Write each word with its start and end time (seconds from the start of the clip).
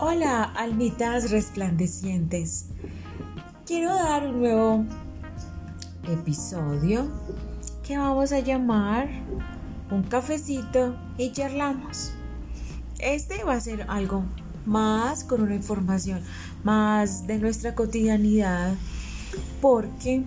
Hola, 0.00 0.44
almitas 0.44 1.32
resplandecientes. 1.32 2.66
Quiero 3.66 3.92
dar 3.92 4.28
un 4.28 4.38
nuevo 4.38 4.84
episodio 6.04 7.08
que 7.82 7.98
vamos 7.98 8.30
a 8.30 8.38
llamar 8.38 9.08
Un 9.90 10.04
cafecito 10.04 10.94
y 11.16 11.32
charlamos. 11.32 12.12
Este 13.00 13.42
va 13.42 13.54
a 13.54 13.60
ser 13.60 13.86
algo 13.88 14.22
más 14.66 15.24
con 15.24 15.42
una 15.42 15.56
información 15.56 16.22
más 16.62 17.26
de 17.26 17.38
nuestra 17.38 17.74
cotidianidad 17.74 18.74
porque 19.60 20.22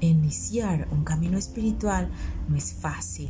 iniciar 0.00 0.88
un 0.92 1.04
camino 1.04 1.36
espiritual 1.36 2.08
no 2.48 2.56
es 2.56 2.72
fácil. 2.72 3.28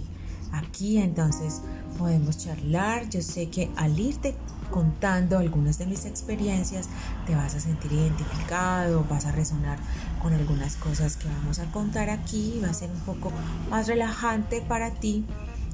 Aquí 0.52 0.98
entonces 0.98 1.62
podemos 1.98 2.38
charlar. 2.38 3.08
Yo 3.08 3.22
sé 3.22 3.50
que 3.50 3.70
al 3.74 3.98
irte 3.98 4.36
contando 4.70 5.38
algunas 5.38 5.78
de 5.78 5.86
mis 5.86 6.04
experiencias, 6.04 6.88
te 7.26 7.34
vas 7.34 7.54
a 7.54 7.60
sentir 7.60 7.92
identificado, 7.92 9.04
vas 9.08 9.26
a 9.26 9.32
resonar 9.32 9.78
con 10.22 10.32
algunas 10.32 10.76
cosas 10.76 11.16
que 11.16 11.28
vamos 11.28 11.58
a 11.58 11.70
contar 11.72 12.10
aquí, 12.10 12.60
va 12.62 12.70
a 12.70 12.74
ser 12.74 12.90
un 12.90 13.00
poco 13.00 13.32
más 13.68 13.86
relajante 13.86 14.60
para 14.62 14.90
ti 14.90 15.24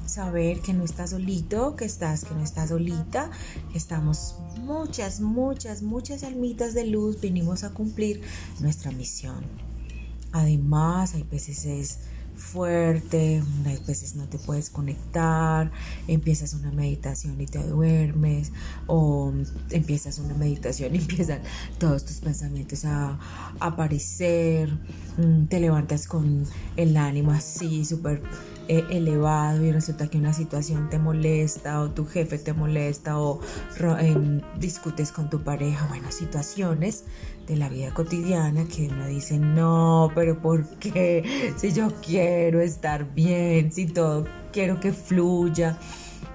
saber 0.05 0.61
que 0.61 0.73
no 0.73 0.83
estás 0.83 1.11
solito, 1.11 1.75
que 1.75 1.85
estás, 1.85 2.23
que 2.23 2.33
no 2.33 2.41
estás 2.41 2.69
solita, 2.69 3.29
estamos 3.75 4.37
muchas, 4.61 5.19
muchas, 5.19 5.81
muchas 5.81 6.23
almitas 6.23 6.73
de 6.73 6.87
luz, 6.87 7.19
venimos 7.21 7.63
a 7.63 7.71
cumplir 7.71 8.21
nuestra 8.59 8.91
misión. 8.91 9.45
Además, 10.31 11.13
hay 11.13 11.25
es 11.31 11.99
fuerte, 12.37 13.43
unas 13.59 13.85
veces 13.85 14.15
no 14.15 14.25
te 14.27 14.37
puedes 14.37 14.69
conectar, 14.69 15.71
empiezas 16.07 16.53
una 16.53 16.71
meditación 16.71 17.39
y 17.41 17.47
te 17.47 17.63
duermes, 17.63 18.51
o 18.85 19.33
empiezas 19.69 20.19
una 20.19 20.35
meditación 20.35 20.95
y 20.95 20.97
empiezan 20.99 21.41
todos 21.79 22.05
tus 22.05 22.17
pensamientos 22.17 22.85
a, 22.85 23.19
aparecer, 23.59 24.69
mm, 25.17 25.45
te 25.47 25.59
levantas 25.59 26.07
con 26.07 26.45
el 26.75 26.95
ánimo 26.95 27.31
así, 27.31 27.83
súper 27.85 28.21
eh, 28.67 28.85
elevado 28.89 29.63
y 29.63 29.71
resulta 29.71 30.07
que 30.07 30.17
una 30.17 30.33
situación 30.33 30.89
te 30.89 30.99
molesta 30.99 31.81
o 31.81 31.91
tu 31.91 32.05
jefe 32.05 32.37
te 32.37 32.53
molesta 32.53 33.19
o 33.19 33.39
em, 33.99 34.41
discutes 34.59 35.11
con 35.11 35.29
tu 35.29 35.43
pareja, 35.43 35.87
bueno, 35.87 36.11
situaciones 36.11 37.05
de 37.47 37.55
la 37.55 37.69
vida 37.69 37.93
cotidiana 37.93 38.65
que 38.65 38.87
uno 38.87 39.07
dice, 39.07 39.39
no, 39.39 40.11
pero 40.13 40.41
¿por 40.41 40.67
qué? 40.79 41.53
Si 41.57 41.71
yo 41.71 41.87
quiero 42.05 42.59
estar 42.59 43.13
bien, 43.13 43.71
si 43.71 43.85
todo 43.85 44.25
quiero 44.51 44.79
que 44.79 44.91
fluya. 44.91 45.77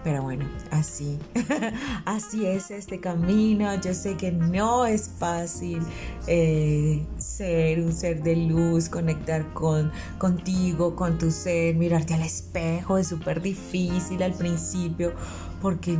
Pero 0.05 0.23
bueno, 0.23 0.49
así, 0.71 1.19
así 2.05 2.45
es 2.45 2.71
este 2.71 2.99
camino. 3.01 3.73
Yo 3.81 3.95
sé 3.95 4.17
que 4.17 4.33
no 4.33 4.85
es 4.85 5.09
fácil 5.09 5.81
eh, 6.27 7.07
ser 7.19 7.81
un 7.81 7.93
ser 7.93 8.23
de 8.23 8.35
luz, 8.35 8.89
conectar 8.89 9.53
con, 9.53 9.93
contigo, 10.19 10.97
con 10.97 11.19
tu 11.19 11.31
ser, 11.31 11.77
mirarte 11.77 12.15
al 12.15 12.23
espejo. 12.23 12.99
Es 12.99 13.09
súper 13.09 13.41
difícil 13.41 14.23
al 14.23 14.33
principio 14.33 15.13
porque 15.61 15.97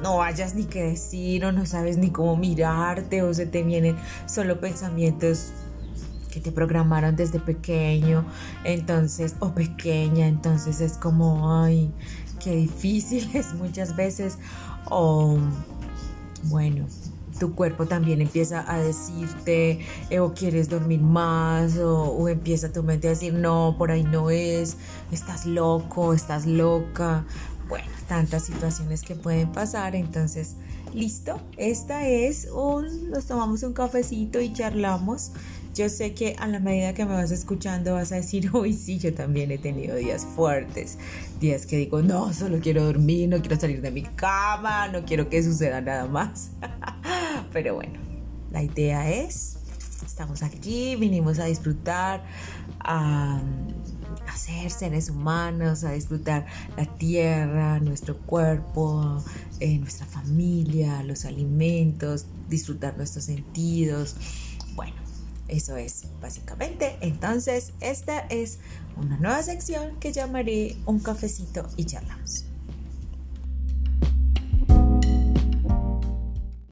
no 0.00 0.22
hayas 0.22 0.54
ni 0.54 0.64
qué 0.64 0.84
decir 0.84 1.44
o 1.44 1.52
no 1.52 1.66
sabes 1.66 1.98
ni 1.98 2.10
cómo 2.10 2.36
mirarte 2.36 3.22
o 3.22 3.34
se 3.34 3.46
te 3.46 3.62
vienen 3.62 3.96
solo 4.26 4.60
pensamientos 4.60 5.52
que 6.30 6.40
te 6.40 6.52
programaron 6.52 7.16
desde 7.16 7.40
pequeño, 7.40 8.24
entonces, 8.64 9.34
o 9.40 9.52
pequeña, 9.52 10.28
entonces 10.28 10.80
es 10.80 10.92
como, 10.92 11.60
ay, 11.60 11.92
qué 12.42 12.56
difícil 12.56 13.30
es 13.34 13.54
muchas 13.54 13.94
veces, 13.94 14.38
o 14.86 15.38
bueno, 16.44 16.86
tu 17.38 17.54
cuerpo 17.54 17.86
también 17.86 18.20
empieza 18.20 18.70
a 18.70 18.78
decirte 18.78 19.80
eh, 20.10 20.20
o 20.20 20.34
quieres 20.34 20.68
dormir 20.68 21.00
más 21.00 21.78
o, 21.78 22.04
o, 22.04 22.28
empieza 22.28 22.72
tu 22.72 22.82
mente 22.82 23.06
a 23.06 23.10
decir 23.10 23.32
no, 23.32 23.76
por 23.78 23.90
ahí 23.90 24.02
no 24.02 24.30
es, 24.30 24.76
estás 25.10 25.46
loco, 25.46 26.12
estás 26.12 26.46
loca, 26.46 27.24
bueno, 27.68 27.86
tantas 28.08 28.44
situaciones 28.44 29.02
que 29.02 29.14
pueden 29.14 29.52
pasar, 29.52 29.94
entonces, 29.94 30.56
listo, 30.92 31.40
esta 31.56 32.06
es 32.06 32.48
un, 32.52 33.10
nos 33.10 33.26
tomamos 33.26 33.62
un 33.62 33.72
cafecito 33.72 34.40
y 34.40 34.52
charlamos. 34.52 35.30
Yo 35.74 35.88
sé 35.88 36.14
que 36.14 36.34
a 36.38 36.48
la 36.48 36.58
medida 36.58 36.94
que 36.94 37.04
me 37.04 37.12
vas 37.12 37.30
escuchando 37.30 37.94
vas 37.94 38.12
a 38.12 38.16
decir, 38.16 38.50
uy, 38.54 38.72
sí, 38.72 38.98
yo 38.98 39.14
también 39.14 39.50
he 39.50 39.58
tenido 39.58 39.96
días 39.96 40.24
fuertes, 40.24 40.98
días 41.40 41.66
que 41.66 41.76
digo, 41.76 42.02
no, 42.02 42.32
solo 42.32 42.58
quiero 42.60 42.84
dormir, 42.84 43.28
no 43.28 43.40
quiero 43.40 43.58
salir 43.58 43.80
de 43.80 43.90
mi 43.90 44.02
cama, 44.02 44.88
no 44.88 45.04
quiero 45.04 45.28
que 45.28 45.42
suceda 45.42 45.80
nada 45.80 46.06
más. 46.06 46.50
Pero 47.52 47.74
bueno, 47.76 47.98
la 48.50 48.62
idea 48.62 49.10
es, 49.10 49.58
estamos 50.04 50.42
aquí, 50.42 50.96
vinimos 50.96 51.38
a 51.38 51.44
disfrutar, 51.44 52.24
a 52.80 53.40
ser 54.40 54.70
seres 54.70 55.10
humanos, 55.10 55.84
a 55.84 55.92
disfrutar 55.92 56.46
la 56.76 56.86
tierra, 56.86 57.78
nuestro 57.80 58.16
cuerpo, 58.18 59.22
eh, 59.60 59.78
nuestra 59.78 60.06
familia, 60.06 61.02
los 61.02 61.24
alimentos, 61.24 62.26
disfrutar 62.48 62.96
nuestros 62.96 63.24
sentidos. 63.24 64.16
Bueno, 64.74 64.96
eso 65.50 65.76
es 65.76 66.04
básicamente. 66.20 66.96
Entonces, 67.00 67.72
esta 67.80 68.20
es 68.20 68.58
una 68.96 69.18
nueva 69.18 69.42
sección 69.42 69.98
que 70.00 70.12
llamaré 70.12 70.76
un 70.86 71.00
cafecito 71.00 71.68
y 71.76 71.84
charlamos. 71.84 72.49